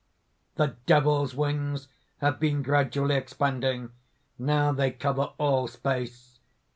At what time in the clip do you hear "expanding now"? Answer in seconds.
3.13-4.71